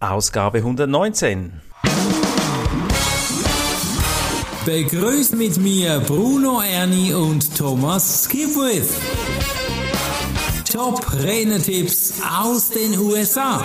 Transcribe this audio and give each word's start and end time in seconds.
Ausgabe 0.00 0.58
119. 0.58 1.60
Begrüßt 4.64 5.36
mit 5.36 5.58
mir 5.58 6.00
Bruno 6.00 6.62
Ernie 6.62 7.12
und 7.12 7.54
Thomas 7.54 8.24
Skipwith. 8.24 8.94
Top 10.72 11.04
Renetipps 11.22 12.14
aus 12.42 12.70
den 12.70 12.98
USA. 12.98 13.62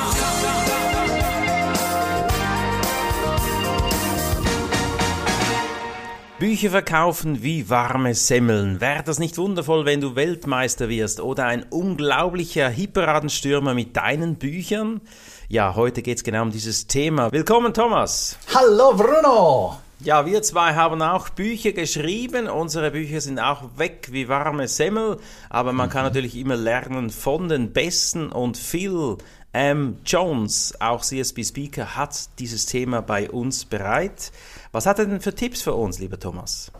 Bücher 6.38 6.70
verkaufen 6.70 7.44
wie 7.44 7.70
warme 7.70 8.13
Semmeln. 8.13 8.81
Wäre 8.81 9.04
das 9.04 9.20
nicht 9.20 9.38
wundervoll, 9.38 9.85
wenn 9.85 10.02
du 10.02 10.17
Weltmeister 10.17 10.90
wirst 10.90 11.22
oder 11.22 11.46
ein 11.46 11.63
unglaublicher 11.63 12.67
Hiperadenstürmer 12.67 13.74
mit 13.74 13.96
deinen 13.96 14.35
Büchern? 14.35 14.99
Ja, 15.48 15.76
heute 15.76 16.02
geht 16.02 16.17
es 16.17 16.26
genau 16.26 16.41
um 16.41 16.52
dieses 16.52 16.88
Thema. 16.88 17.31
Willkommen, 17.31 17.73
Thomas. 17.73 18.38
Hallo, 18.53 18.93
Bruno. 18.98 19.77
Ja, 20.02 20.26
wir 20.26 20.41
zwei 20.41 20.73
haben 20.73 21.02
auch 21.02 21.29
Bücher 21.29 21.71
geschrieben. 21.71 22.49
Unsere 22.49 22.91
Bücher 22.91 23.21
sind 23.21 23.40
auch 23.40 23.77
weg 23.77 24.09
wie 24.12 24.27
warme 24.27 24.67
Semmel, 24.67 25.20
aber 25.49 25.71
man 25.71 25.90
kann 25.90 26.04
natürlich 26.04 26.35
immer 26.35 26.57
lernen 26.57 27.12
von 27.12 27.48
den 27.48 27.71
Besten 27.71 28.27
und 28.27 28.57
Phil 28.57 29.17
M. 29.55 29.97
Jones, 30.05 30.73
auch 30.79 31.01
CSB 31.01 31.43
Speaker, 31.45 31.95
hat 31.95 32.27
dieses 32.39 32.65
Thema 32.65 33.01
bei 33.01 33.29
uns 33.29 33.63
bereit. 33.63 34.31
Was 34.73 34.85
hat 34.85 34.99
er 34.99 35.05
denn 35.05 35.21
für 35.21 35.33
Tipps 35.33 35.61
für 35.61 35.73
uns, 35.73 35.99
lieber 35.99 36.19
Thomas? 36.19 36.71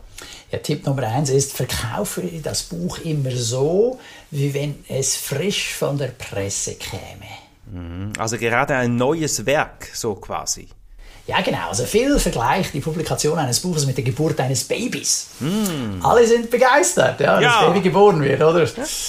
Ja, 0.50 0.58
Tipp 0.58 0.84
Nummer 0.84 1.04
eins 1.04 1.30
ist, 1.30 1.54
verkaufe 1.54 2.22
das 2.42 2.64
Buch 2.64 2.98
immer 2.98 3.30
so, 3.30 3.98
wie 4.30 4.52
wenn 4.52 4.84
es 4.88 5.16
frisch 5.16 5.74
von 5.74 5.96
der 5.96 6.08
Presse 6.08 6.74
käme. 6.74 7.26
Mhm. 7.72 8.12
Also 8.18 8.36
gerade 8.36 8.76
ein 8.76 8.96
neues 8.96 9.46
Werk, 9.46 9.88
so 9.94 10.14
quasi. 10.14 10.68
Ja, 11.26 11.40
genau. 11.40 11.68
Also 11.70 11.84
viel 11.84 12.18
vergleicht 12.20 12.72
die 12.72 12.80
Publikation 12.80 13.36
eines 13.36 13.58
Buches 13.58 13.84
mit 13.84 13.96
der 13.96 14.04
Geburt 14.04 14.38
eines 14.38 14.62
Babys. 14.62 15.26
Mm. 15.40 16.04
Alle 16.04 16.24
sind 16.24 16.48
begeistert, 16.50 17.18
ja, 17.18 17.40
ja. 17.40 17.60
das 17.60 17.68
Baby 17.68 17.80
geboren 17.80 18.22
wird, 18.22 18.40
oder? 18.40 18.64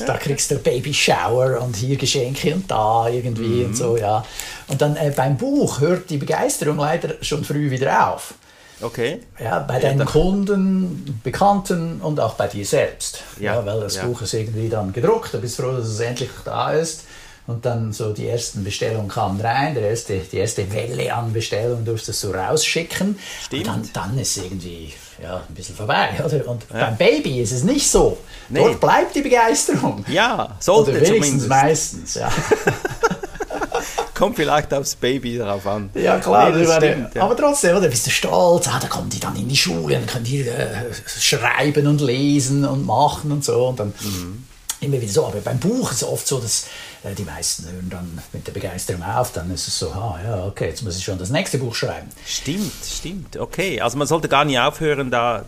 Da 0.06 0.18
kriegst 0.18 0.50
du 0.50 0.56
Baby 0.56 0.94
Shower 0.94 1.62
und 1.62 1.76
hier 1.76 1.96
Geschenke 1.96 2.56
und 2.56 2.70
da 2.72 3.08
irgendwie 3.08 3.64
mm. 3.64 3.66
und 3.66 3.78
so, 3.78 3.98
ja. 3.98 4.26
Und 4.68 4.82
dann 4.82 4.96
äh, 4.96 5.14
beim 5.16 5.38
Buch 5.38 5.80
hört 5.80 6.10
die 6.10 6.18
Begeisterung 6.18 6.78
leider 6.78 7.16
schon 7.22 7.44
früh 7.44 7.70
wieder 7.70 8.12
auf. 8.12 8.34
Okay. 8.82 9.22
Ja, 9.40 9.60
bei 9.60 9.80
deinen 9.80 10.06
Kunden, 10.06 11.20
Bekannten 11.24 12.00
und 12.02 12.20
auch 12.20 12.34
bei 12.34 12.48
dir 12.48 12.66
selbst. 12.66 13.24
Ja, 13.40 13.66
weil 13.66 13.80
das. 13.80 13.98
Buch 13.98 14.22
ist 14.22 14.34
irgendwie 14.34 14.70
dann 14.70 14.94
gedruckt, 14.94 15.34
du 15.34 15.40
bist 15.40 15.58
froh, 15.58 15.72
dass 15.72 15.88
es 15.88 16.00
endlich 16.00 16.30
da 16.46 16.72
ist. 16.72 17.04
Und 17.48 17.66
dann 17.66 17.94
so 17.94 18.12
die 18.12 18.28
ersten 18.28 18.66
Bestellungen 18.66 19.08
kamen 19.08 19.40
rein, 19.40 19.74
der 19.74 19.90
erste, 19.90 20.18
die 20.20 20.38
erste 20.38 20.72
Welle 20.74 21.14
an 21.14 21.32
Bestellungen 21.32 21.86
durftest 21.86 22.24
du 22.24 22.28
so 22.28 22.34
rausschicken. 22.34 23.18
Stimmt. 23.46 23.68
Und 23.68 23.96
dann, 23.96 24.10
dann 24.12 24.20
ist 24.20 24.36
irgendwie 24.36 24.94
ja, 25.22 25.38
ein 25.48 25.56
bisschen 25.56 25.76
vorbei. 25.76 26.10
Oder? 26.26 26.46
Und 26.48 26.64
ja. 26.74 26.86
beim 26.86 26.98
Baby 26.98 27.42
ist 27.42 27.54
es 27.54 27.64
nicht 27.64 27.90
so. 27.90 28.18
Nee. 28.50 28.60
Dort 28.60 28.80
bleibt 28.80 29.16
die 29.16 29.22
Begeisterung. 29.22 30.04
Ja, 30.10 30.58
sollte 30.60 30.92
oder 30.92 31.02
wenigstens 31.02 31.44
zumindest. 31.44 31.50
meistens. 31.50 32.14
Ja. 32.16 32.32
Kommt 34.14 34.36
vielleicht 34.36 34.74
aufs 34.74 34.96
Baby 34.96 35.38
darauf 35.38 35.68
an. 35.68 35.92
Ja, 35.94 36.18
klar. 36.18 36.50
Nee, 36.50 36.66
stimmt, 36.66 37.14
ja. 37.14 37.22
Aber 37.22 37.36
trotzdem, 37.36 37.78
oder, 37.78 37.88
bist 37.88 38.08
du 38.08 38.10
stolz? 38.10 38.68
Ah, 38.68 38.80
da 38.82 38.88
kommen 38.88 39.10
die 39.10 39.20
dann 39.20 39.36
in 39.36 39.48
die 39.48 39.56
Schule 39.56 39.98
und 39.98 40.08
können 40.08 40.26
die 40.26 40.42
äh, 40.42 40.92
schreiben 41.06 41.86
und 41.86 42.02
lesen 42.02 42.66
und 42.66 42.86
machen 42.86 43.32
und 43.32 43.46
so. 43.46 43.68
Und 43.68 43.80
dann 43.80 43.94
mhm. 44.00 44.46
immer 44.82 45.00
wieder 45.00 45.12
so. 45.12 45.28
Aber 45.28 45.40
beim 45.42 45.60
Buch 45.60 45.92
ist 45.92 46.02
es 46.02 46.08
oft 46.08 46.28
so, 46.28 46.40
dass 46.40 46.66
die 47.04 47.24
meisten 47.24 47.66
hören 47.66 47.90
dann 47.90 48.20
mit 48.34 48.48
der 48.48 48.52
Begeisterung 48.52 49.04
auf. 49.04 49.32
Dann 49.34 49.54
ist 49.54 49.68
es 49.68 49.80
so, 49.80 49.90
ah, 49.92 50.20
ja, 50.24 50.46
okay, 50.46 50.70
jetzt 50.70 50.84
muss 50.84 50.98
ich 50.98 51.04
schon 51.04 51.18
das 51.18 51.30
nächste 51.30 51.58
Buch 51.58 51.76
schreiben. 51.76 52.10
Stimmt, 52.26 52.74
stimmt. 52.86 53.38
Okay, 53.38 53.82
also 53.82 53.98
man 53.98 54.08
sollte 54.08 54.28
gar 54.28 54.46
nicht 54.46 54.60
aufhören, 54.60 55.12
da 55.12 55.46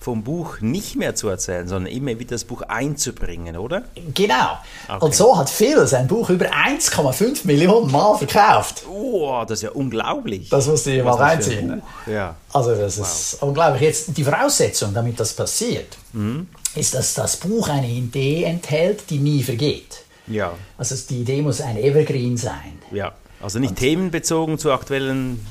vom 0.00 0.24
Buch 0.24 0.60
nicht 0.60 0.96
mehr 0.96 1.14
zu 1.14 1.28
erzählen, 1.28 1.68
sondern 1.68 1.92
immer 1.92 2.18
wieder 2.18 2.30
das 2.30 2.44
Buch 2.44 2.62
einzubringen, 2.62 3.58
oder? 3.58 3.82
Genau. 4.14 4.58
Okay. 4.88 5.04
Und 5.04 5.14
so 5.14 5.36
hat 5.36 5.50
Phil 5.50 5.86
sein 5.86 6.08
Buch 6.08 6.30
über 6.30 6.46
1,5 6.46 7.46
Millionen 7.46 7.92
Mal 7.92 8.16
verkauft. 8.16 8.84
Oh, 8.90 9.42
das 9.42 9.58
ist 9.58 9.62
ja 9.62 9.70
unglaublich. 9.70 10.48
Das 10.48 10.66
musst 10.66 10.86
du 10.86 10.90
dir 10.90 11.04
mal 11.04 11.16
reinziehen. 11.16 11.82
Ja. 12.06 12.34
Also 12.50 12.74
das 12.74 12.98
wow. 12.98 13.06
ist 13.06 13.42
unglaublich. 13.42 13.82
Jetzt 13.82 14.16
die 14.16 14.24
Voraussetzung, 14.24 14.94
damit 14.94 15.20
das 15.20 15.34
passiert, 15.34 15.98
mhm. 16.14 16.48
ist, 16.74 16.94
dass 16.94 17.12
das 17.12 17.36
Buch 17.36 17.68
eine 17.68 17.88
Idee 17.88 18.44
enthält, 18.44 19.10
die 19.10 19.18
nie 19.18 19.42
vergeht. 19.42 20.04
Ja. 20.26 20.54
Also 20.78 20.96
die 21.08 21.20
Idee 21.20 21.42
muss 21.42 21.60
ein 21.60 21.76
Evergreen 21.76 22.36
sein. 22.36 22.78
Ja. 22.90 23.12
Also 23.40 23.58
nicht 23.58 23.70
Und 23.70 23.76
themenbezogen 23.76 24.58
zu 24.58 24.72
aktuellen 24.72 25.44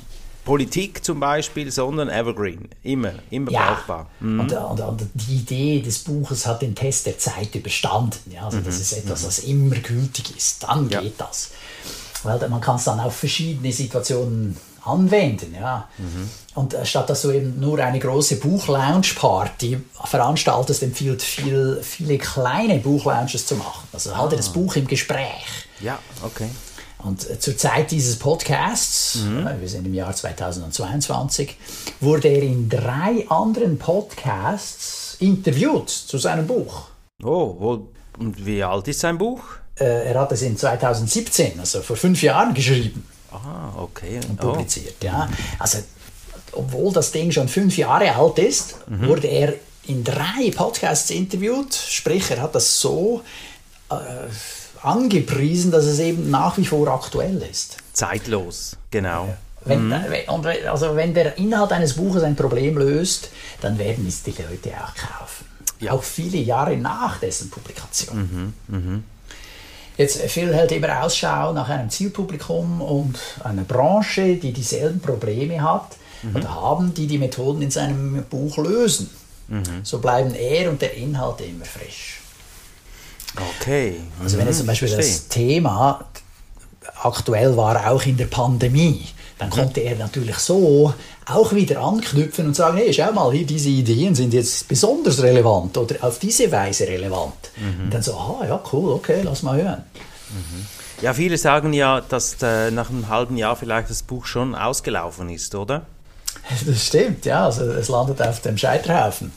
Politik 0.45 1.03
zum 1.03 1.19
Beispiel, 1.19 1.71
sondern 1.71 2.09
Evergreen. 2.09 2.69
Immer, 2.83 3.13
immer 3.29 3.51
ja. 3.51 3.73
brauchbar. 3.73 4.09
Mhm. 4.19 4.39
Und, 4.39 4.53
und, 4.53 4.79
und, 4.79 5.07
die 5.13 5.35
Idee 5.35 5.81
des 5.81 5.99
Buches 5.99 6.45
hat 6.45 6.61
den 6.61 6.75
Test 6.75 7.05
der 7.05 7.17
Zeit 7.17 7.53
überstanden. 7.55 8.31
Ja? 8.31 8.45
Also 8.45 8.57
mhm. 8.57 8.63
das 8.63 8.79
ist 8.79 8.93
etwas, 8.93 9.25
was 9.25 9.39
immer 9.39 9.75
gültig 9.75 10.35
ist. 10.35 10.63
Dann 10.63 10.89
ja. 10.89 11.01
geht 11.01 11.19
das. 11.19 11.51
Weil 12.23 12.49
man 12.49 12.61
kann 12.61 12.75
es 12.75 12.83
dann 12.83 12.99
auf 12.99 13.15
verschiedene 13.15 13.71
Situationen 13.71 14.57
anwenden. 14.83 15.55
Ja. 15.59 15.87
Mhm. 15.97 16.29
Und 16.55 16.73
äh, 16.73 16.85
statt 16.85 17.09
dass 17.09 17.21
du 17.21 17.31
eben 17.31 17.59
nur 17.59 17.79
eine 17.79 17.99
große 17.99 18.37
Buch-Lounge-Party 18.37 19.79
veranstaltest, 20.05 20.83
empfiehlt 20.83 21.21
viel, 21.21 21.79
viele 21.81 22.17
kleine 22.17 22.79
Buch-Lounges 22.79 23.45
zu 23.45 23.55
machen. 23.55 23.87
Also 23.93 24.15
halte 24.15 24.35
ah. 24.35 24.37
das 24.37 24.49
Buch 24.49 24.75
im 24.75 24.87
Gespräch. 24.87 25.67
Ja, 25.79 25.99
okay. 26.23 26.49
Und 26.99 27.29
äh, 27.29 27.39
zur 27.39 27.55
Zeit 27.55 27.91
dieses 27.91 28.19
Podcasts, 28.19 29.15
mhm. 29.15 29.47
äh, 29.47 29.61
wir 29.61 29.69
sind 29.69 29.85
im 29.85 29.93
Jahr 29.93 30.13
2022, 30.13 31.55
wurde 32.01 32.27
er 32.27 32.43
in 32.43 32.67
drei 32.69 33.25
anderen 33.29 33.77
Podcasts 33.77 35.15
interviewt 35.19 35.89
zu 35.89 36.17
seinem 36.17 36.45
Buch. 36.45 36.87
Oh, 37.23 37.85
und 38.17 38.45
wie 38.45 38.63
alt 38.63 38.87
ist 38.87 38.99
sein 38.99 39.17
Buch? 39.17 39.41
Er 39.75 40.19
hat 40.19 40.31
es 40.33 40.41
in 40.41 40.57
2017, 40.57 41.57
also 41.57 41.81
vor 41.81 41.95
fünf 41.95 42.21
Jahren, 42.21 42.53
geschrieben. 42.53 43.05
Ah, 43.31 43.73
okay. 43.77 44.19
Und 44.27 44.39
publiziert, 44.39 44.95
oh. 45.01 45.05
ja. 45.05 45.29
Also, 45.59 45.79
obwohl 46.51 46.91
das 46.93 47.11
Ding 47.11 47.31
schon 47.31 47.47
fünf 47.47 47.77
Jahre 47.77 48.15
alt 48.15 48.39
ist, 48.39 48.75
mhm. 48.87 49.07
wurde 49.07 49.27
er 49.27 49.53
in 49.87 50.03
drei 50.03 50.51
Podcasts 50.55 51.09
interviewt. 51.09 51.73
Sprich, 51.73 52.29
er 52.31 52.41
hat 52.41 52.55
das 52.55 52.79
so 52.79 53.21
äh, 53.89 53.95
angepriesen, 54.81 55.71
dass 55.71 55.85
es 55.85 55.99
eben 55.99 56.29
nach 56.29 56.57
wie 56.57 56.65
vor 56.65 56.87
aktuell 56.87 57.41
ist. 57.41 57.77
Zeitlos, 57.93 58.77
genau. 58.91 59.35
Wenn, 59.65 59.87
mhm. 59.87 59.95
und, 60.27 60.45
also 60.45 60.95
wenn 60.95 61.13
der 61.13 61.37
Inhalt 61.37 61.71
eines 61.71 61.93
Buches 61.93 62.23
ein 62.23 62.35
Problem 62.35 62.77
löst, 62.77 63.29
dann 63.61 63.77
werden 63.77 64.07
es 64.07 64.23
die 64.23 64.31
Leute 64.31 64.71
auch 64.71 64.95
kaufen. 64.95 65.45
Ja. 65.79 65.91
Auch 65.91 66.03
viele 66.03 66.37
Jahre 66.37 66.77
nach 66.77 67.19
dessen 67.19 67.49
Publikation. 67.49 68.53
Mhm. 68.67 68.75
Mhm. 68.75 69.03
Jetzt, 69.99 70.21
Phil 70.31 70.55
hält 70.55 70.71
immer 70.71 71.03
Ausschau 71.03 71.51
nach 71.51 71.67
einem 71.67 71.89
Zielpublikum 71.89 72.81
und 72.81 73.19
einer 73.43 73.63
Branche, 73.63 74.37
die 74.37 74.53
dieselben 74.53 75.01
Probleme 75.01 75.61
hat 75.61 75.97
mhm. 76.23 76.37
oder 76.37 76.55
haben, 76.55 76.93
die 76.93 77.05
die 77.05 77.17
Methoden 77.17 77.61
in 77.61 77.69
seinem 77.69 78.23
Buch 78.29 78.55
lösen. 78.59 79.09
Mhm. 79.49 79.83
So 79.83 79.99
bleiben 79.99 80.33
er 80.35 80.69
und 80.69 80.81
der 80.81 80.93
Inhalt 80.93 81.41
immer 81.41 81.65
frisch. 81.65 82.21
Okay. 83.59 83.95
Also 84.23 84.37
wenn 84.37 84.47
jetzt 84.47 84.59
zum 84.59 84.67
Beispiel 84.67 84.87
das 84.87 85.27
Thema 85.27 86.05
aktuell 87.03 87.57
war, 87.57 87.91
auch 87.91 88.03
in 88.05 88.15
der 88.15 88.27
Pandemie, 88.27 89.05
dann 89.39 89.49
konnte 89.49 89.79
er 89.79 89.95
natürlich 89.95 90.35
so 90.37 90.93
auch 91.25 91.53
wieder 91.53 91.81
anknüpfen 91.81 92.47
und 92.47 92.55
sagen, 92.55 92.77
hey, 92.77 92.93
schau 92.93 93.11
mal, 93.13 93.31
hier 93.31 93.45
diese 93.45 93.69
Ideen 93.69 94.13
sind 94.13 94.33
jetzt 94.33 94.67
besonders 94.67 95.23
relevant 95.23 95.77
oder 95.77 95.95
auf 96.01 96.19
diese 96.19 96.51
Weise 96.51 96.87
relevant. 96.87 97.51
Mhm. 97.55 97.85
Und 97.85 97.93
dann 97.93 98.03
so, 98.03 98.13
ah 98.13 98.45
ja, 98.45 98.61
cool, 98.73 98.91
okay, 98.91 99.21
lass 99.23 99.41
mal 99.41 99.55
hören. 99.61 99.83
Mhm. 100.29 100.65
Ja, 101.01 101.13
viele 101.13 101.37
sagen 101.37 101.71
ja, 101.71 102.01
dass 102.01 102.35
äh, 102.43 102.69
nach 102.71 102.89
einem 102.89 103.07
halben 103.07 103.37
Jahr 103.37 103.55
vielleicht 103.55 103.89
das 103.89 104.03
Buch 104.03 104.25
schon 104.25 104.53
ausgelaufen 104.53 105.29
ist, 105.29 105.55
oder? 105.55 105.85
Das 106.65 106.85
stimmt, 106.87 107.25
ja. 107.25 107.45
Also 107.45 107.63
es 107.71 107.89
landet 107.89 108.21
auf 108.21 108.41
dem 108.41 108.57
Scheiterhaufen. 108.57 109.31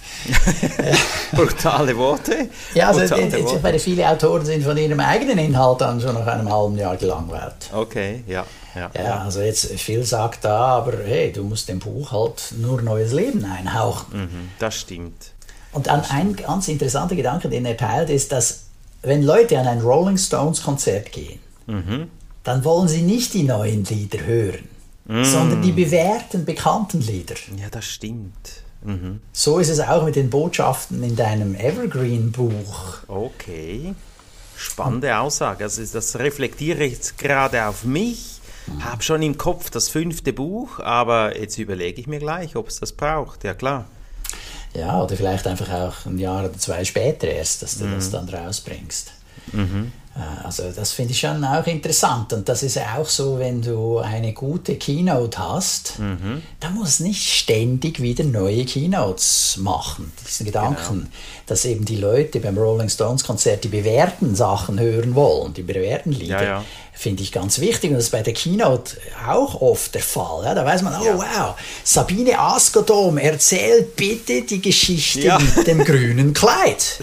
Brutale 1.32 1.96
Worte. 1.96 2.48
Ja, 2.74 2.88
also 2.88 3.00
Brutale 3.00 3.44
Worte. 3.44 3.62
Weil 3.62 3.78
viele 3.78 4.08
Autoren 4.08 4.44
sind 4.44 4.64
von 4.64 4.76
ihrem 4.76 5.00
eigenen 5.00 5.38
Inhalt 5.38 5.80
dann 5.80 6.00
schon 6.00 6.14
nach 6.14 6.26
einem 6.26 6.50
halben 6.50 6.76
Jahr 6.76 6.96
gelangweilt. 6.96 7.70
Okay, 7.72 8.24
ja. 8.26 8.46
Ja, 8.74 8.90
ja, 8.94 9.18
also 9.18 9.42
jetzt 9.42 9.66
viel 9.72 10.02
sagt 10.02 10.46
da, 10.46 10.78
aber 10.78 10.94
hey, 11.04 11.30
du 11.30 11.44
musst 11.44 11.68
dem 11.68 11.78
Buch 11.78 12.10
halt 12.10 12.54
nur 12.58 12.80
neues 12.80 13.12
Leben 13.12 13.44
einhauchen. 13.44 14.18
Mhm, 14.18 14.48
das 14.58 14.76
stimmt. 14.76 15.32
Und 15.72 15.88
dann 15.88 16.02
ein 16.08 16.34
ganz 16.34 16.68
interessanter 16.68 17.14
Gedanke, 17.14 17.50
den 17.50 17.66
er 17.66 17.76
teilt, 17.76 18.08
ist, 18.08 18.32
dass 18.32 18.64
wenn 19.02 19.22
Leute 19.22 19.58
an 19.58 19.66
ein 19.66 19.82
Rolling 19.82 20.16
Stones 20.16 20.62
Konzert 20.62 21.12
gehen, 21.12 21.38
mhm. 21.66 22.08
dann 22.44 22.64
wollen 22.64 22.88
sie 22.88 23.02
nicht 23.02 23.34
die 23.34 23.42
neuen 23.42 23.84
Lieder 23.84 24.24
hören 24.24 24.71
mm. 25.06 25.25
sondern 25.25 25.62
die 25.62 25.72
bewährten, 25.72 26.44
bekannten 26.44 27.00
Lieder. 27.00 27.37
Ja, 27.56 27.69
das 27.70 27.84
stimmt. 27.84 28.62
Mhm. 28.84 29.20
So 29.32 29.58
ist 29.58 29.69
es 29.69 29.81
auch 29.81 30.04
mit 30.04 30.16
den 30.16 30.31
Botschaften 30.31 31.02
in 31.02 31.16
deinem 31.16 31.54
Evergreen-Buch. 31.54 32.99
Okay. 33.08 33.94
Spannende 34.56 35.16
Aussage. 35.19 35.64
Also 35.64 35.82
das 35.84 36.19
reflektiere 36.19 36.84
ich 36.84 36.93
jetzt 36.94 37.19
gerade 37.19 37.66
auf 37.66 37.84
mich. 37.84 38.40
Habe 38.81 39.02
schon 39.02 39.22
im 39.22 39.38
Kopf 39.38 39.70
das 39.70 39.88
fünfte 39.88 40.32
Buch, 40.32 40.78
aber 40.78 41.38
jetzt 41.38 41.58
überlege 41.58 42.00
ich 42.00 42.06
mir 42.06 42.20
gleich, 42.20 42.55
ob 42.55 42.69
es 42.69 42.78
das 42.78 42.93
braucht. 42.93 43.43
Ja, 43.44 43.55
klar. 43.55 43.87
Ja, 44.75 45.02
oder 45.02 45.16
vielleicht 45.16 45.46
einfach 45.46 45.70
auch 45.70 46.06
ein 46.06 46.19
Jahr 46.19 46.44
oder 46.44 46.52
zwei 46.55 46.84
später 46.84 47.26
erst, 47.28 47.62
dass 47.62 47.78
du 47.78 47.87
das 47.90 48.10
dann 48.10 48.28
rausbringst. 48.28 49.12
Äh, 49.52 49.56
Also 50.44 50.64
das 50.76 50.92
finde 50.92 51.12
ich 51.12 51.20
schon 51.20 51.42
auch 51.42 51.66
interessant. 51.66 52.34
Und 52.34 52.48
das 52.48 52.62
ist 52.62 52.76
ja 52.76 52.98
auch 52.98 53.08
so, 53.08 53.38
wenn 53.38 53.62
du 53.62 53.98
eine 53.98 54.34
gute 54.34 54.76
Keynote 54.76 55.38
hast, 55.38 55.94
da 56.60 56.70
muss 56.70 57.00
nicht 57.00 57.26
ständig 57.30 58.02
wieder 58.02 58.24
neue 58.24 58.66
Keynotes 58.66 59.56
machen. 59.58 60.12
Diesen 60.26 60.44
Gedanken, 60.44 61.08
dass 61.46 61.64
eben 61.64 61.86
die 61.86 61.96
Leute 61.96 62.40
beim 62.40 62.58
Rolling 62.58 62.90
Stones 62.90 63.24
Konzert 63.24 63.64
die 63.64 63.68
bewährten 63.68 64.34
Sachen 64.34 64.78
hören 64.78 65.14
wollen, 65.14 65.54
die 65.54 65.62
bewährten 65.62 66.12
Lieder. 66.12 66.42
Ja, 66.42 66.48
ja. 66.58 66.64
Finde 66.94 67.22
ich 67.24 67.32
ganz 67.32 67.58
wichtig 67.58 67.90
und 67.90 67.96
das 67.96 68.04
ist 68.04 68.10
bei 68.10 68.22
der 68.22 68.32
Keynote 68.32 68.96
auch 69.26 69.60
oft 69.60 69.92
der 69.94 70.02
Fall. 70.02 70.44
Ja, 70.44 70.54
da 70.54 70.64
weiß 70.64 70.82
man, 70.82 70.94
oh 71.00 71.04
Ja. 71.04 71.16
wow, 71.18 71.54
Sabine 71.82 72.38
Askodom 72.38 73.18
erzählt 73.18 73.96
bitte 73.96 74.42
die 74.42 74.60
Geschichte 74.62 75.20
Ja. 75.20 75.38
mit 75.38 75.66
dem 75.66 75.82
grünen 75.84 76.32
Kleid. 76.32 76.98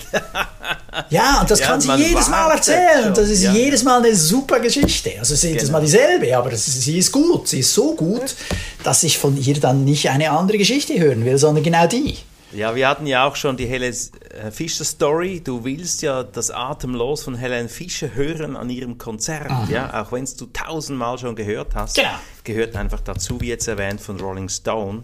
Ja, 1.10 1.42
und 1.42 1.52
das 1.52 1.60
kann 1.60 1.82
sie 1.82 1.92
jedes 1.96 2.30
Mal 2.30 2.50
erzählen. 2.52 3.08
Und 3.08 3.18
das 3.18 3.28
ist 3.30 3.42
jedes 3.44 3.84
Mal 3.84 3.98
eine 4.04 4.16
super 4.16 4.60
Geschichte. 4.62 5.12
Also 5.20 5.36
sie 5.36 5.50
jedes 5.50 5.64
Genau. 5.64 5.74
Mal 5.80 5.82
dieselbe, 5.82 6.38
aber 6.38 6.56
sie 6.56 6.98
ist 6.98 7.12
gut. 7.12 7.48
Sie 7.50 7.60
ist 7.60 7.74
so 7.74 7.94
gut, 7.96 8.36
dass 8.84 9.04
ich 9.04 9.18
von 9.18 9.36
ihr 9.38 9.60
dann 9.60 9.84
nicht 9.84 10.10
eine 10.10 10.32
andere 10.32 10.58
Geschichte 10.58 10.98
hören 10.98 11.26
will, 11.26 11.38
sondern 11.38 11.64
genau 11.64 11.88
die. 11.88 12.18
Ja, 12.52 12.74
wir 12.74 12.88
hatten 12.88 13.06
ja 13.06 13.28
auch 13.28 13.36
schon 13.36 13.58
die 13.58 13.68
Helen 13.68 13.94
äh, 13.94 14.50
Fischer 14.52 14.84
Story. 14.84 15.40
Du 15.44 15.64
willst 15.64 16.02
ja 16.02 16.24
das 16.24 16.50
Atemlos 16.50 17.24
von 17.24 17.36
Helen 17.36 17.70
Fischer 17.70 18.16
hören 18.16 18.56
an 18.56 18.70
ihrem 18.72 18.98
Konzert, 18.98 19.52
ja, 19.70 20.02
auch 20.02 20.12
wenn 20.12 20.24
es 20.24 20.36
du 20.36 20.48
tausendmal 20.48 21.18
schon 21.20 21.36
gehört 21.36 21.76
hast. 21.76 21.96
Genau. 21.96 22.10
Gehört 22.44 22.76
einfach 22.76 23.02
dazu, 23.02 23.40
wie 23.40 23.50
jetzt 23.50 23.68
erwähnt 23.68 24.02
von 24.02 24.20
Rolling 24.20 24.50
Stone. 24.50 25.04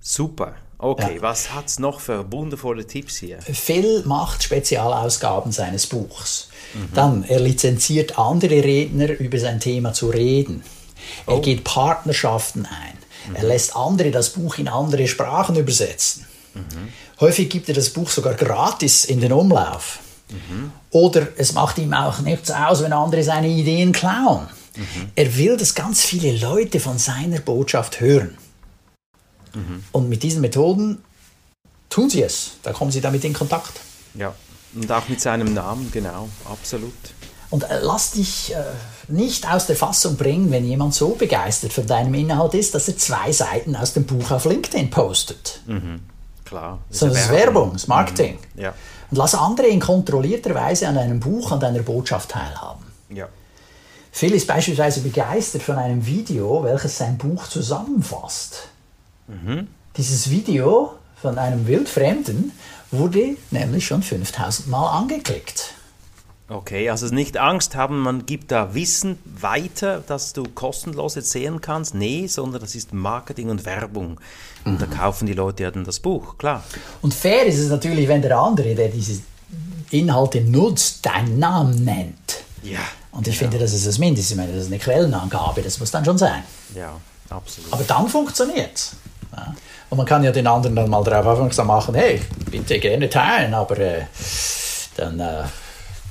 Super. 0.00 0.54
Okay, 0.78 1.16
Ja. 1.16 1.22
was 1.22 1.52
hat's 1.54 1.78
noch 1.78 2.00
für 2.00 2.30
wundervolle 2.30 2.86
Tipps 2.86 3.16
hier? 3.16 3.40
Phil 3.40 4.02
macht 4.04 4.42
Spezialausgaben 4.44 5.50
seines 5.50 5.86
Buchs. 5.86 6.50
Dann, 6.94 7.24
er 7.24 7.40
lizenziert 7.40 8.18
andere 8.18 8.62
Redner, 8.62 9.08
über 9.18 9.38
sein 9.38 9.58
Thema 9.58 9.92
zu 9.94 10.10
reden. 10.10 10.62
Er 11.26 11.40
geht 11.40 11.64
Partnerschaften 11.64 12.66
ein. 12.66 13.34
Er 13.34 13.44
lässt 13.44 13.74
andere 13.74 14.10
das 14.10 14.30
Buch 14.30 14.58
in 14.58 14.68
andere 14.68 15.08
Sprachen 15.08 15.56
übersetzen. 15.56 16.26
Häufig 17.20 17.48
gibt 17.48 17.68
er 17.68 17.74
das 17.74 17.90
Buch 17.90 18.10
sogar 18.10 18.34
gratis 18.34 19.04
in 19.04 19.20
den 19.20 19.32
Umlauf. 19.32 20.00
Oder 20.90 21.28
es 21.36 21.52
macht 21.52 21.78
ihm 21.78 21.94
auch 21.94 22.20
nichts 22.20 22.50
aus, 22.50 22.82
wenn 22.82 22.92
andere 22.92 23.22
seine 23.22 23.48
Ideen 23.48 23.92
klauen. 23.92 24.48
Er 25.14 25.36
will, 25.36 25.56
dass 25.56 25.74
ganz 25.74 26.04
viele 26.04 26.36
Leute 26.36 26.80
von 26.80 26.98
seiner 26.98 27.40
Botschaft 27.40 28.00
hören. 28.00 28.36
Und 29.92 30.08
mit 30.08 30.22
diesen 30.22 30.42
Methoden 30.42 31.02
tun 31.88 32.10
sie 32.10 32.22
es. 32.22 32.52
Da 32.62 32.72
kommen 32.72 32.90
sie 32.90 33.00
damit 33.00 33.24
in 33.24 33.32
Kontakt. 33.32 33.80
Ja, 34.14 34.34
und 34.74 34.90
auch 34.92 35.08
mit 35.08 35.20
seinem 35.20 35.54
Namen, 35.54 35.90
genau, 35.90 36.28
absolut. 36.44 36.92
Und 37.48 37.62
äh, 37.62 37.78
lass 37.80 38.10
dich 38.12 38.52
äh, 38.54 38.62
nicht 39.08 39.48
aus 39.48 39.66
der 39.66 39.76
Fassung 39.76 40.16
bringen, 40.16 40.50
wenn 40.50 40.66
jemand 40.66 40.94
so 40.94 41.10
begeistert 41.10 41.72
von 41.72 41.86
deinem 41.86 42.12
Inhalt 42.14 42.54
ist, 42.54 42.74
dass 42.74 42.88
er 42.88 42.98
zwei 42.98 43.32
Seiten 43.32 43.76
aus 43.76 43.94
dem 43.94 44.04
Buch 44.04 44.30
auf 44.30 44.44
LinkedIn 44.44 44.90
postet. 44.90 45.60
Klar. 46.46 46.78
Sondern 46.90 47.16
das 47.16 47.26
ist 47.26 47.32
Werbung, 47.32 47.72
das 47.74 47.82
ist 47.82 47.88
Marketing. 47.88 48.38
Ja, 48.54 48.72
Und 49.10 49.18
lass 49.18 49.34
andere 49.34 49.66
in 49.66 49.80
kontrollierter 49.80 50.54
Weise 50.54 50.88
an 50.88 50.94
deinem 50.94 51.20
Buch, 51.20 51.52
an 51.52 51.60
deiner 51.60 51.80
Botschaft 51.80 52.30
teilhaben. 52.30 52.84
ja. 53.10 53.28
Phil 54.12 54.32
ist 54.32 54.46
beispielsweise 54.46 55.00
begeistert 55.02 55.60
von 55.62 55.76
einem 55.76 56.06
Video, 56.06 56.64
welches 56.64 56.96
sein 56.96 57.18
Buch 57.18 57.48
zusammenfasst. 57.48 58.68
Dieses 59.98 60.30
Video 60.30 60.94
von 61.20 61.36
einem 61.36 61.66
Wildfremden 61.66 62.52
wurde 62.90 63.36
nämlich 63.50 63.84
schon 63.86 64.02
5000 64.02 64.68
Mal 64.68 64.88
angeklickt. 64.88 65.74
Okay, 66.48 66.90
also 66.90 67.06
nicht 67.08 67.38
Angst 67.38 67.74
haben, 67.74 68.00
man 68.00 68.24
gibt 68.24 68.52
da 68.52 68.72
Wissen 68.72 69.18
weiter, 69.24 70.02
das 70.06 70.32
du 70.32 70.44
kostenlos 70.44 71.16
jetzt 71.16 71.30
sehen 71.30 71.60
kannst. 71.60 71.94
Nee, 71.94 72.28
sondern 72.28 72.60
das 72.60 72.76
ist 72.76 72.92
Marketing 72.92 73.50
und 73.50 73.64
Werbung. 73.64 74.20
Und 74.64 74.80
da 74.80 74.86
kaufen 74.86 75.26
die 75.26 75.32
Leute 75.32 75.64
ja 75.64 75.70
dann 75.72 75.84
das 75.84 75.98
Buch, 75.98 76.38
klar. 76.38 76.62
Und 77.02 77.14
fair 77.14 77.46
ist 77.46 77.58
es 77.58 77.68
natürlich, 77.68 78.06
wenn 78.06 78.22
der 78.22 78.38
andere, 78.38 78.76
der 78.76 78.88
diese 78.88 79.22
Inhalte 79.90 80.40
nutzt, 80.40 81.04
deinen 81.04 81.38
Namen 81.38 81.84
nennt. 81.84 82.44
Ja. 82.62 82.78
Und 83.10 83.26
ich 83.26 83.38
finde, 83.38 83.58
das 83.58 83.72
ist 83.72 83.86
das 83.86 83.98
Mindeste. 83.98 84.34
Ich 84.34 84.36
meine, 84.38 84.52
das 84.52 84.62
ist 84.62 84.68
eine 84.68 84.78
Quellenangabe, 84.78 85.62
das 85.62 85.80
muss 85.80 85.90
dann 85.90 86.04
schon 86.04 86.18
sein. 86.18 86.44
Ja, 86.74 86.92
absolut. 87.30 87.72
Aber 87.72 87.84
dann 87.84 88.08
funktioniert 88.08 88.74
es. 88.74 88.92
Ja. 89.32 89.54
Und 89.90 89.98
man 89.98 90.06
kann 90.06 90.22
ja 90.22 90.30
den 90.30 90.46
anderen 90.46 90.76
dann 90.76 90.90
mal 90.90 91.02
darauf 91.02 91.26
aufmerksam 91.26 91.68
machen, 91.68 91.94
hey, 91.94 92.20
bitte 92.50 92.78
gerne 92.78 93.08
teilen, 93.08 93.54
aber 93.54 93.78
äh, 93.78 94.02
dann 94.96 95.18
äh, 95.20 95.44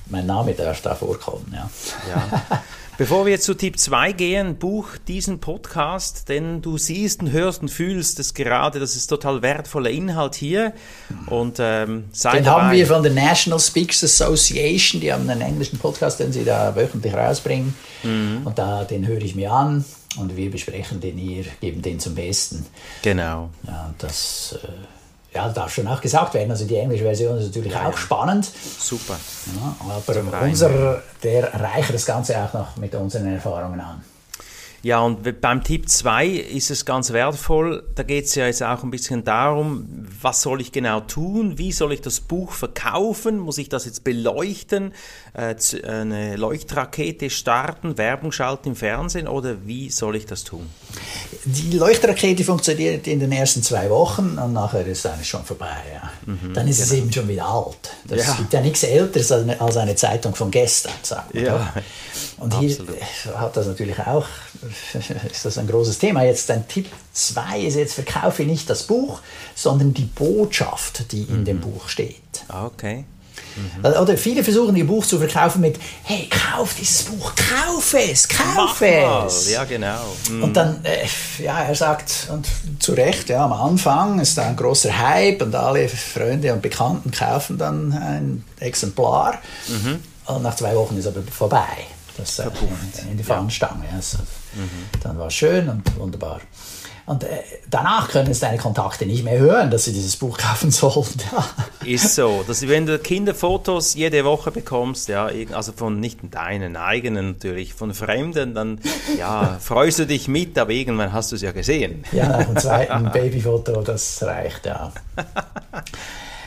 mein 0.07 0.25
Name 0.25 0.53
darf 0.53 0.81
da 0.81 0.95
vorkommen. 0.95 1.53
Ja. 1.53 1.69
Ja. 2.09 2.61
Bevor 2.97 3.25
wir 3.25 3.33
jetzt 3.33 3.43
zu 3.43 3.55
Tipp 3.55 3.77
2 3.77 4.13
gehen, 4.13 4.55
buch 4.55 4.87
diesen 5.05 5.39
Podcast, 5.39 6.29
denn 6.29 6.61
du 6.61 6.77
siehst 6.77 7.21
und 7.21 7.31
hörst 7.31 7.61
und 7.61 7.67
fühlst 7.67 8.19
es 8.19 8.33
gerade, 8.33 8.79
das 8.79 8.95
ist 8.95 9.07
total 9.07 9.41
wertvoller 9.41 9.89
Inhalt 9.89 10.35
hier. 10.35 10.71
Und 11.27 11.57
ähm, 11.59 12.05
sei 12.13 12.37
Den 12.37 12.45
dabei. 12.45 12.61
haben 12.61 12.71
wir 12.71 12.87
von 12.87 13.03
der 13.03 13.11
National 13.11 13.59
Speakers 13.59 14.01
Association, 14.01 15.01
die 15.01 15.11
haben 15.11 15.29
einen 15.29 15.41
englischen 15.41 15.77
Podcast, 15.77 16.21
den 16.21 16.31
sie 16.31 16.45
da 16.45 16.73
wöchentlich 16.73 17.13
rausbringen. 17.13 17.75
Und 18.03 18.57
da, 18.57 18.85
den 18.85 19.05
höre 19.05 19.21
ich 19.21 19.35
mir 19.35 19.51
an 19.51 19.83
und 20.17 20.37
wir 20.37 20.49
besprechen 20.49 21.01
den 21.01 21.17
hier, 21.17 21.43
geben 21.59 21.81
den 21.81 21.99
zum 21.99 22.15
Besten. 22.15 22.65
Genau. 23.01 23.49
Ja, 23.67 23.93
das 23.97 24.57
äh, 24.63 24.67
ja, 25.35 25.49
darf 25.49 25.73
schon 25.73 25.87
auch 25.87 26.01
gesagt 26.01 26.33
werden. 26.33 26.49
Also 26.49 26.65
die 26.65 26.77
englische 26.77 27.03
Version 27.03 27.37
ist 27.37 27.47
natürlich 27.47 27.75
auch 27.75 27.97
spannend. 27.97 28.49
Super. 28.79 29.17
Ja, 29.55 29.75
aber 29.79 30.41
unser, 30.41 31.01
der 31.23 31.53
reicht 31.53 31.93
das 31.93 32.05
Ganze 32.05 32.37
auch 32.41 32.53
noch 32.53 32.77
mit 32.77 32.95
unseren 32.95 33.27
Erfahrungen 33.27 33.79
an. 33.79 34.03
Ja, 34.85 34.99
und 35.01 35.41
beim 35.41 35.63
Tipp 35.63 35.89
2 35.89 36.27
ist 36.27 36.69
es 36.69 36.85
ganz 36.85 37.11
wertvoll. 37.11 37.83
Da 37.95 38.03
geht 38.03 38.25
es 38.25 38.35
ja 38.35 38.45
jetzt 38.45 38.61
auch 38.61 38.83
ein 38.83 38.91
bisschen 38.91 39.23
darum, 39.23 39.87
was 40.21 40.43
soll 40.43 40.61
ich 40.61 40.71
genau 40.71 40.99
tun? 40.99 41.57
Wie 41.57 41.71
soll 41.71 41.91
ich 41.91 42.01
das 42.01 42.19
Buch 42.19 42.51
verkaufen? 42.51 43.39
Muss 43.39 43.57
ich 43.57 43.67
das 43.67 43.85
jetzt 43.85 44.03
beleuchten? 44.03 44.93
Äh, 45.33 45.55
eine 45.83 46.35
Leuchtrakete 46.35 47.31
starten, 47.31 47.97
Werbung 47.97 48.31
schalten 48.31 48.69
im 48.69 48.75
Fernsehen 48.75 49.27
oder 49.27 49.65
wie 49.65 49.89
soll 49.89 50.17
ich 50.17 50.27
das 50.27 50.43
tun? 50.43 50.69
Die 51.45 51.77
Leuchtrakete 51.77 52.43
funktioniert 52.43 53.05
in 53.07 53.19
den 53.19 53.31
ersten 53.31 53.61
zwei 53.61 53.89
Wochen 53.89 54.37
und 54.39 54.53
nachher 54.53 54.85
ist 54.87 55.05
eigentlich 55.05 55.27
schon 55.29 55.43
vorbei. 55.45 55.75
Ja. 55.93 56.09
Dann 56.53 56.67
ist 56.67 56.79
es 56.79 56.91
eben 56.91 57.11
schon 57.11 57.27
wieder 57.27 57.45
alt. 57.45 57.77
Das 58.07 58.25
Ja. 58.25 58.33
gibt 58.33 58.53
ja 58.53 58.61
nichts 58.61 58.83
Älteres 58.83 59.31
als 59.31 59.43
eine, 59.43 59.61
als 59.61 59.77
eine 59.77 59.95
Zeitung 59.95 60.33
von 60.33 60.49
gestern, 60.49 60.93
sagt 61.03 61.33
man. 61.35 61.45
Ja. 61.45 61.73
Und 62.37 62.57
hier 62.59 62.69
absolut. 62.71 62.97
äh, 62.97 63.37
hat 63.37 63.55
das 63.57 63.67
natürlich 63.67 63.99
auch, 63.99 64.25
ist 65.31 65.45
das 65.45 65.57
ein 65.57 65.67
großes 65.67 65.99
Thema. 65.99 66.23
Jetzt 66.23 66.49
ein 66.51 66.67
Tipp 66.67 66.87
2 67.13 67.59
ist 67.61 67.75
jetzt, 67.75 67.93
verkaufe 67.93 68.43
nicht 68.43 68.69
das 68.69 68.83
Buch, 68.83 69.19
sondern 69.55 69.93
die 69.93 70.05
Botschaft, 70.05 71.11
die 71.11 71.23
in 71.23 71.41
Mhm. 71.41 71.45
dem 71.45 71.61
Buch 71.61 71.89
steht. 71.89 72.15
Ah, 72.47 72.65
Okay. 73.55 73.97
Oder 73.99 74.17
viele 74.17 74.43
versuchen 74.43 74.75
ihr 74.75 74.85
Buch 74.85 75.05
zu 75.05 75.17
verkaufen 75.17 75.61
mit, 75.61 75.79
hey, 76.03 76.29
kauf 76.29 76.75
dieses 76.75 77.03
Buch, 77.03 77.33
kauf 77.35 77.93
es, 77.93 78.27
kauf 78.27 78.55
Mach 78.55 78.81
mal. 78.81 79.25
es. 79.27 79.49
Ja, 79.49 79.63
genau. 79.63 80.15
Mm. 80.29 80.43
Und 80.43 80.57
dann, 80.57 80.83
äh, 80.83 81.05
ja, 81.41 81.63
er 81.63 81.75
sagt, 81.75 82.27
und 82.31 82.47
zu 82.79 82.93
Recht, 82.93 83.29
ja, 83.29 83.45
am 83.45 83.53
Anfang 83.53 84.19
ist 84.19 84.37
da 84.37 84.47
ein 84.47 84.55
großer 84.55 84.97
Hype 84.97 85.41
und 85.41 85.55
alle 85.55 85.87
Freunde 85.87 86.53
und 86.53 86.61
Bekannten 86.61 87.11
kaufen 87.11 87.57
dann 87.57 87.93
ein 87.93 88.43
Exemplar. 88.59 89.39
Und 90.25 90.43
nach 90.43 90.55
zwei 90.55 90.75
Wochen 90.75 90.97
ist 90.97 91.07
aber 91.07 91.21
vorbei. 91.21 91.67
Das 92.17 92.39
äh, 92.39 92.49
in 93.09 93.17
die 93.17 93.23
Fahnenstange. 93.23 93.85
Also, 93.93 94.19
Dann 95.03 95.17
war 95.19 95.27
es 95.27 95.33
schön 95.33 95.67
und 95.69 95.99
wunderbar. 95.99 96.39
Und 97.07 97.23
äh, 97.23 97.27
danach 97.69 98.09
können 98.09 98.31
es 98.31 98.39
deine 98.39 98.57
Kontakte 98.57 99.05
nicht 99.05 99.23
mehr 99.23 99.37
hören, 99.37 99.69
dass 99.69 99.85
sie 99.85 99.93
dieses 99.93 100.15
Buch 100.15 100.37
kaufen 100.37 100.71
sollen. 100.71 100.95
Ja. 101.31 101.45
Ist 101.85 102.15
so, 102.15 102.43
dass 102.47 102.67
wenn 102.67 102.87
du 102.87 102.97
Kinderfotos 102.97 103.93
jede 103.93 104.25
Woche 104.25 104.49
bekommst, 104.49 105.07
ja, 105.07 105.29
also 105.51 105.71
von 105.71 105.99
nicht 105.99 106.19
deinen 106.31 106.77
eigenen 106.77 107.33
natürlich, 107.33 107.73
von 107.75 107.93
Fremden, 107.93 108.55
dann 108.55 108.79
ja, 109.19 109.57
freust 109.61 109.99
du 109.99 110.07
dich 110.07 110.27
mit, 110.27 110.57
aber 110.57 110.71
irgendwann 110.71 111.13
hast 111.13 111.31
du 111.31 111.35
es 111.35 111.43
ja 111.43 111.51
gesehen. 111.51 112.03
Ja, 112.11 112.27
nach 112.27 112.45
dem 112.45 112.57
zweiten 112.57 113.11
Babyfoto, 113.13 113.81
das 113.81 114.23
reicht, 114.23 114.65
ja. 114.65 114.91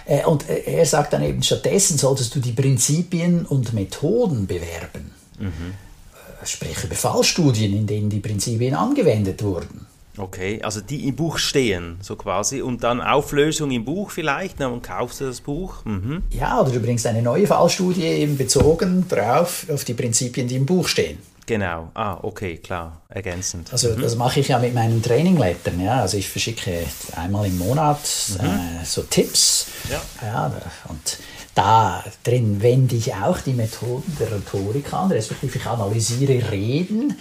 Äh, 0.07 0.25
Und 0.25 0.49
äh, 0.49 0.59
er 0.61 0.87
sagt 0.87 1.12
dann 1.12 1.23
eben, 1.23 1.43
stattdessen 1.43 1.99
solltest 1.99 2.35
du 2.35 2.41
die 2.41 2.53
Prinzipien 2.53 3.47
und 3.47 3.75
Methoden 3.75 4.47
bewerben. 4.47 5.12
Äh, 5.41 6.47
Sprich 6.47 6.83
über 6.83 6.95
Fallstudien, 6.97 7.75
in 7.77 7.87
denen 7.87 8.11
die 8.11 8.21
Prinzipien 8.21 8.75
angewendet 8.75 9.43
wurden. 9.43 9.87
Okay, 10.19 10.61
also 10.63 10.81
die 10.81 11.07
im 11.07 11.17
Buch 11.17 11.39
stehen, 11.39 11.99
so 12.03 12.17
quasi, 12.17 12.61
und 12.61 12.83
dann 12.83 13.01
Auflösung 13.01 13.71
im 13.71 13.85
Buch 13.85 14.11
vielleicht, 14.11 14.61
und 14.61 14.83
kaufst 14.83 15.21
du 15.21 15.27
das 15.27 15.41
Buch. 15.41 15.85
Mhm. 15.85 16.23
Ja, 16.31 16.61
oder 16.61 16.71
du 16.71 16.81
bringst 16.81 17.07
eine 17.07 17.23
neue 17.23 17.47
Fallstudie 17.47 18.03
eben 18.03 18.37
bezogen 18.37 19.09
drauf 19.09 19.67
auf 19.73 19.85
die 19.85 19.95
Prinzipien, 19.95 20.49
die 20.49 20.57
im 20.57 20.67
Buch 20.67 20.89
stehen. 20.89 21.19
Genau. 21.47 21.91
Ah, 21.95 22.19
okay, 22.23 22.59
klar. 22.59 23.01
Ergänzend. 23.09 23.73
Also 23.73 23.89
mhm. 23.91 24.03
das 24.03 24.17
mache 24.17 24.41
ich 24.41 24.49
ja 24.49 24.59
mit 24.59 24.75
meinen 24.75 25.03
Traininglettern. 25.03 25.81
Ja? 25.81 26.03
Also 26.03 26.19
ich 26.19 26.29
verschicke 26.29 26.85
einmal 27.17 27.47
im 27.47 27.57
Monat 27.57 28.01
mhm. 28.39 28.47
äh, 28.47 28.85
so 28.85 29.03
Tipps. 29.03 29.69
Ja. 29.91 30.03
ja. 30.21 30.53
Und 30.89 31.19
da 31.55 32.05
drin 32.23 32.61
wende 32.61 32.97
ich 32.97 33.15
auch 33.15 33.41
die 33.41 33.55
Methoden 33.55 34.15
der 34.21 34.31
Rhetorik 34.31 34.93
an, 34.93 35.11
respektive 35.11 35.57
ich 35.57 35.67
analysiere 35.67 36.53
Reden. 36.53 37.19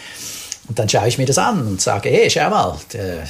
Und 0.68 0.80
dann 0.80 0.90
schaue 0.90 1.08
ich 1.08 1.18
mir 1.18 1.26
das 1.26 1.38
an 1.38 1.66
und 1.66 1.82
sage, 1.82 2.10
hey, 2.10 2.30
schau 2.30 2.50
mal, 2.50 2.78
der, 2.94 3.28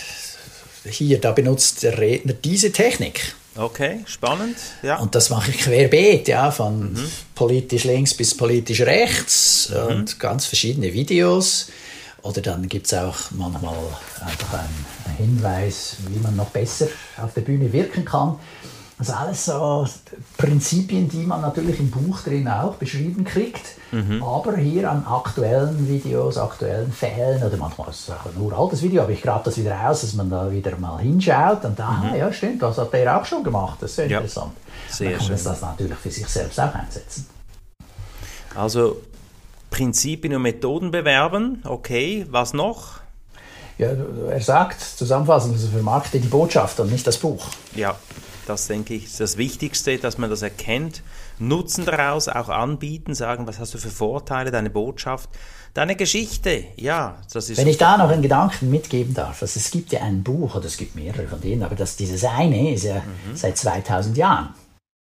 hier, 0.86 1.20
da 1.20 1.32
benutzt 1.32 1.84
der 1.84 1.98
Redner 1.98 2.34
diese 2.34 2.72
Technik. 2.72 3.36
Okay, 3.56 4.02
spannend. 4.06 4.58
Ja. 4.84 4.98
Und 4.98 5.16
das 5.16 5.30
mache 5.30 5.50
ich 5.50 5.58
querbeet, 5.58 6.28
ja, 6.28 6.52
von 6.52 6.94
mhm. 6.94 7.12
politisch 7.34 7.86
links 7.86 8.14
bis 8.14 8.38
politisch 8.38 8.82
rechts 8.82 9.70
mhm. 9.70 9.96
und 9.96 10.20
ganz 10.20 10.46
verschiedene 10.46 10.94
Videos. 10.94 11.68
Oder 12.22 12.42
dann 12.42 12.68
gibt 12.68 12.88
es 12.88 12.94
auch 12.94 13.16
manchmal 13.32 13.76
einfach 14.22 14.60
einen 14.60 15.18
Hinweis, 15.18 15.98
wie 16.08 16.20
man 16.20 16.36
noch 16.36 16.50
besser 16.50 16.88
auf 17.18 17.34
der 17.34 17.42
Bühne 17.42 17.72
wirken 17.72 18.06
kann. 18.06 18.38
Also 19.00 19.14
alles 19.14 19.46
so 19.46 19.88
Prinzipien, 20.38 21.08
die 21.08 21.24
man 21.24 21.42
natürlich 21.42 21.80
im 21.80 21.92
Buch 21.92 22.22
drin 22.22 22.48
auch 22.48 22.76
beschrieben 22.76 23.24
kriegt, 23.26 23.76
mhm. 23.92 24.24
aber 24.24 24.58
hier 24.58 24.90
an 24.90 25.06
aktuellen 25.06 25.88
Videos, 25.88 26.38
aktuellen 26.40 26.92
Fällen 26.92 27.44
oder 27.44 27.58
manchmal 27.58 27.90
ist 27.90 28.10
es 28.10 28.10
auch 28.10 28.26
ein 28.26 28.42
uraltes 28.42 28.82
Video, 28.82 29.04
aber 29.04 29.12
ich 29.12 29.22
grabe 29.22 29.46
das 29.46 29.58
wieder 29.58 29.88
aus, 29.88 30.02
dass 30.02 30.14
man 30.14 30.32
da 30.32 30.50
wieder 30.52 30.76
mal 30.78 30.98
hinschaut 31.00 31.64
und 31.64 31.78
da, 31.78 31.92
mhm. 31.92 32.16
ja 32.16 32.34
stimmt, 32.34 32.64
das 32.64 32.80
hat 32.80 32.92
der 32.92 33.22
auch 33.22 33.24
schon 33.24 33.44
gemacht, 33.44 33.78
das 33.82 33.92
ist 33.92 33.96
sehr 33.98 34.08
ja. 34.08 34.18
interessant. 34.18 34.54
Sehr 34.90 35.12
dann 35.12 35.20
kann 35.20 35.28
man 35.28 35.44
das 35.44 35.62
natürlich 35.62 35.98
für 35.98 36.12
sich 36.12 36.28
selbst 36.28 36.60
auch 36.60 36.74
einsetzen. 36.74 37.28
Also 38.56 39.00
Prinzipien 39.70 40.34
und 40.34 40.42
Methoden 40.42 40.90
bewerben, 40.90 41.62
okay, 41.66 42.26
was 42.32 42.54
noch? 42.54 43.02
Ja, 43.78 43.90
er 44.32 44.42
sagt 44.42 44.82
zusammenfassend, 44.82 45.54
also 45.54 45.68
vermarkte 45.68 46.20
die 46.20 46.28
Botschaft 46.28 46.80
und 46.80 46.92
nicht 46.92 47.06
das 47.06 47.20
Buch. 47.20 47.46
Ja, 47.76 47.96
das 48.48 48.68
denke 48.68 48.94
ich 48.94 49.06
ist 49.06 49.20
das 49.20 49.38
Wichtigste, 49.38 49.98
dass 49.98 50.18
man 50.18 50.30
das 50.30 50.42
erkennt. 50.42 51.04
Nutzen 51.40 51.86
daraus 51.86 52.28
auch 52.28 52.50
anbieten, 52.50 53.14
sagen, 53.14 53.48
was 53.48 53.60
hast 53.60 53.74
du 53.74 53.78
für 53.78 53.90
Vorteile, 53.90 54.52
deine 54.52 54.70
Botschaft, 54.70 55.30
deine 55.74 55.96
Geschichte. 55.96 56.66
Ja, 56.76 57.18
das 57.32 57.50
ist. 57.50 57.58
Wenn 57.58 57.68
ich 57.68 57.78
da 57.78 57.98
noch 57.98 58.10
einen 58.10 58.22
Gedanken 58.22 58.70
mitgeben 58.70 59.14
darf, 59.14 59.42
also 59.42 59.60
es 59.60 59.72
gibt 59.72 59.92
ja 59.92 60.02
ein 60.02 60.24
Buch 60.24 60.56
oder 60.56 60.66
es 60.66 60.78
gibt 60.78 60.96
mehrere 60.96 61.28
von 61.28 61.42
denen, 61.42 61.64
aber 61.64 61.76
das, 61.76 61.96
dieses 61.96 62.24
eine 62.24 62.74
ist 62.74 62.84
ja 62.84 62.96
mhm. 62.96 63.36
seit 63.36 63.58
2000 63.58 64.18
Jahren 64.18 64.50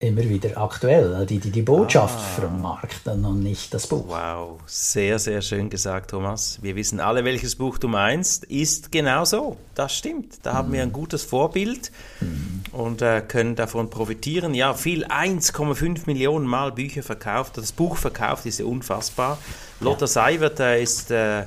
immer 0.02 0.24
wieder 0.24 0.58
aktuell, 0.58 1.26
die 1.28 1.40
die, 1.40 1.52
die 1.52 1.62
Botschaft 1.62 2.18
ah. 2.18 2.40
vermarkten 2.42 3.24
und 3.24 3.44
nicht 3.44 3.74
das 3.74 3.88
Buch. 3.88 4.06
Wow, 4.08 4.60
sehr, 4.66 5.20
sehr 5.20 5.42
schön 5.42 5.70
gesagt, 5.70 6.10
Thomas. 6.10 6.58
Wir 6.62 6.76
wissen 6.76 7.00
alle, 7.00 7.24
welches 7.24 7.56
Buch 7.56 7.78
du 7.78 7.88
meinst. 7.88 8.46
Ist 8.46 8.92
genau 8.92 9.26
so. 9.26 9.58
Das 9.76 9.96
stimmt. 9.96 10.40
Da 10.44 10.54
mhm. 10.54 10.58
haben 10.58 10.74
wir 10.74 10.82
ein 10.82 10.92
gutes 10.92 11.24
Vorbild 11.24 11.92
mhm. 12.20 12.64
und 12.72 13.02
äh, 13.02 13.22
können 13.22 13.56
davon 13.56 13.90
profitieren. 13.90 14.56
Ja, 14.56 14.74
viel 14.74 15.06
1,5 15.06 16.02
Millionen 16.08 16.48
Mal 16.48 16.72
Bücher 16.72 17.04
verkauft. 17.04 17.58
Das 17.58 17.72
Buch 17.72 17.96
verkauft 17.96 18.46
ist 18.48 18.60
ja 18.60 18.66
unfassbar. 18.66 19.38
Lothar 19.80 20.02
ja. 20.02 20.08
Seiwert 20.08 20.60
äh, 20.60 20.82
ist 20.82 21.12
äh, 21.12 21.44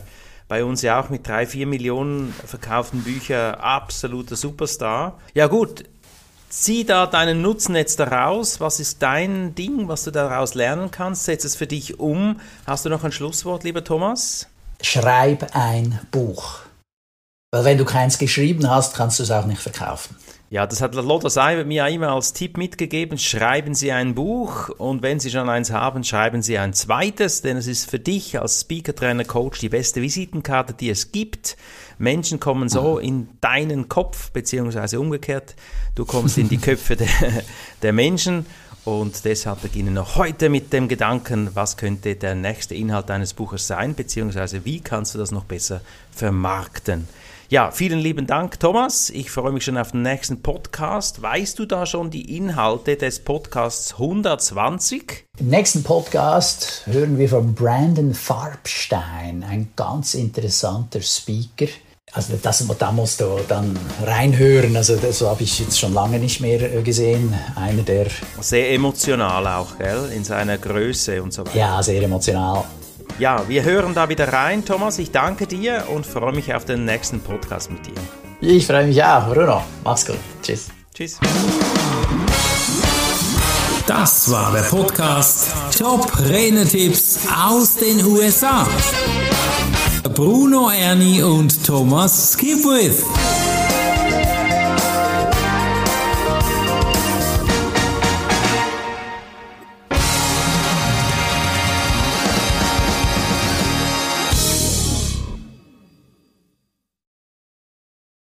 bei 0.47 0.65
uns 0.65 0.83
ja 0.83 1.01
auch 1.01 1.11
mit 1.11 1.27
drei, 1.27 1.47
vier 1.47 1.67
Millionen 1.67 2.33
verkauften 2.47 3.03
Büchern 3.03 3.57
absoluter 3.57 4.37
Superstar. 4.37 5.19
Ja 5.33 5.49
gut, 5.49 5.85
Zieh 6.57 6.85
da 6.85 7.07
deinen 7.07 7.43
Nutzen 7.43 7.75
jetzt 7.75 7.99
daraus. 7.99 8.61
Was 8.61 8.79
ist 8.79 9.03
dein 9.03 9.57
Ding, 9.57 9.89
was 9.89 10.05
du 10.05 10.13
daraus 10.13 10.55
lernen 10.55 10.93
kannst? 10.93 11.25
Setz 11.25 11.45
es 11.45 11.57
für 11.57 11.67
dich 11.67 11.99
um. 11.99 12.41
Hast 12.65 12.85
du 12.85 12.91
noch 12.91 13.03
ein 13.03 13.11
Schlusswort, 13.11 13.65
lieber 13.65 13.83
Thomas? 13.83 14.47
Schreib 14.81 15.49
ein 15.57 15.99
Buch. 16.13 16.61
Weil 17.51 17.65
wenn 17.65 17.77
du 17.77 17.85
keins 17.85 18.19
geschrieben 18.19 18.71
hast, 18.71 18.95
kannst 18.95 19.19
du 19.19 19.25
es 19.25 19.33
auch 19.33 19.47
nicht 19.47 19.61
verkaufen. 19.61 20.17
Ja, 20.49 20.65
das 20.69 20.81
hat 20.81 20.95
Lothar 20.95 21.31
Seiber 21.31 21.65
mir 21.65 21.89
immer 21.89 22.11
als 22.11 22.33
Tipp 22.33 22.57
mitgegeben. 22.57 23.19
Schreiben 23.19 23.75
Sie 23.75 23.91
ein 23.91 24.15
Buch 24.15 24.69
und 24.69 25.03
wenn 25.03 25.19
Sie 25.19 25.33
schon 25.33 25.49
eins 25.49 25.73
haben, 25.73 26.05
schreiben 26.05 26.41
Sie 26.41 26.57
ein 26.57 26.73
zweites, 26.73 27.43
denn 27.43 27.57
es 27.57 27.67
ist 27.67 27.91
für 27.91 27.99
dich 27.99 28.39
als 28.41 28.61
Speaker, 28.61 28.95
Trainer, 28.95 29.25
Coach 29.25 29.59
die 29.59 29.69
beste 29.69 30.01
Visitenkarte, 30.01 30.73
die 30.73 30.91
es 30.91 31.11
gibt. 31.11 31.57
Menschen 31.99 32.41
kommen 32.41 32.69
so 32.69 32.99
in 32.99 33.29
deinen 33.41 33.89
Kopf, 33.89 34.31
beziehungsweise 34.31 35.01
umgekehrt. 35.01 35.55
Du 35.95 36.05
kommst 36.05 36.39
in 36.39 36.49
die 36.49 36.59
Köpfe 36.59 36.97
der, 36.97 37.09
der 37.83 37.93
Menschen 37.93 38.47
und 38.85 39.25
deshalb 39.25 39.63
beginnen 39.63 39.95
wir 39.95 40.17
heute 40.17 40.51
mit 40.51 40.73
dem 40.73 40.89
Gedanken, 40.89 41.51
was 41.55 41.79
könnte 41.79 42.17
der 42.17 42.35
nächste 42.35 42.75
Inhalt 42.75 43.09
deines 43.09 43.33
Buches 43.33 43.67
sein, 43.67 43.95
beziehungsweise 43.95 44.67
wie 44.67 44.81
kannst 44.81 45.15
du 45.15 45.19
das 45.19 45.31
noch 45.31 45.45
besser 45.45 45.81
vermarkten. 46.11 47.09
Ja, 47.55 47.71
vielen 47.71 48.01
lieben 48.01 48.27
Dank, 48.27 48.59
Thomas. 48.59 49.11
Ich 49.11 49.31
freue 49.31 49.53
mich 49.53 49.63
schon 49.63 49.79
auf 49.79 49.93
den 49.93 50.03
nächsten 50.03 50.43
Podcast. 50.43 51.23
Weißt 51.23 51.57
du 51.57 51.67
da 51.67 51.87
schon 51.87 52.11
die 52.11 52.37
Inhalte 52.37 52.97
des 52.97 53.21
Podcasts 53.21 53.93
120? 53.93 55.27
Im 55.39 55.47
nächsten 55.51 55.85
Podcast 55.85 56.83
hören 56.87 57.17
wir 57.17 57.29
von 57.29 57.55
Brandon 57.55 58.13
Farbstein, 58.13 59.45
ein 59.49 59.69
ganz 59.77 60.15
interessanter 60.15 61.01
Speaker. 61.01 61.67
Also 62.13 62.33
das, 62.43 62.67
da 62.77 62.91
musst 62.91 63.21
du 63.21 63.39
dann 63.47 63.79
reinhören. 64.05 64.77
Also 64.77 64.97
das 64.97 65.21
habe 65.21 65.45
ich 65.45 65.61
jetzt 65.61 65.79
schon 65.79 65.95
lange 65.95 66.19
nicht 66.19 66.41
mehr 66.41 66.61
äh, 66.61 66.83
gesehen. 66.83 67.33
Einer 67.55 67.83
der 67.83 68.09
sehr 68.41 68.73
emotional 68.73 69.47
auch, 69.47 69.79
gell, 69.79 70.11
in 70.13 70.25
seiner 70.25 70.59
Größe 70.59 71.23
und 71.23 71.33
so 71.33 71.47
weiter. 71.47 71.57
Ja, 71.57 71.81
sehr 71.85 72.03
emotional. 72.03 72.65
Ja, 73.18 73.49
wir 73.49 73.62
hören 73.62 73.94
da 73.94 74.09
wieder 74.09 74.33
rein, 74.33 74.64
Thomas. 74.64 74.99
Ich 74.99 75.12
danke 75.12 75.47
dir 75.47 75.85
und 75.88 76.04
freue 76.04 76.33
mich 76.33 76.52
auf 76.52 76.64
den 76.64 76.85
nächsten 76.85 77.21
Podcast 77.21 77.71
mit 77.71 77.87
dir. 77.87 77.92
Ich 78.40 78.66
freue 78.66 78.87
mich 78.87 79.02
auch, 79.02 79.33
Bruno. 79.33 79.62
Mach's 79.85 80.04
gut. 80.04 80.18
Tschüss. 80.42 80.68
Tschüss. 80.92 81.21
Das 83.87 84.30
war 84.30 84.52
der 84.52 84.62
Podcast 84.62 85.52
Top 85.78 86.11
Renetipps 86.28 87.21
aus 87.47 87.76
den 87.76 88.04
USA. 88.04 88.66
Bruno 90.14 90.71
Ernie 90.71 91.23
und 91.23 91.64
Thomas 91.64 92.33
Skipwith. 92.33 93.04